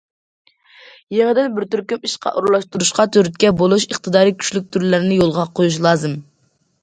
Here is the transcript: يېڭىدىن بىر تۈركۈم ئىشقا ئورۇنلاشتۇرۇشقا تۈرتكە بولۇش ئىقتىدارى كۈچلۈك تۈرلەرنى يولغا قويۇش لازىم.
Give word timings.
يېڭىدىن 1.15 1.49
بىر 1.57 1.65
تۈركۈم 1.73 2.07
ئىشقا 2.07 2.31
ئورۇنلاشتۇرۇشقا 2.39 3.05
تۈرتكە 3.17 3.53
بولۇش 3.61 3.85
ئىقتىدارى 3.89 4.33
كۈچلۈك 4.39 4.67
تۈرلەرنى 4.77 5.19
يولغا 5.23 5.45
قويۇش 5.61 5.77
لازىم. 5.89 6.17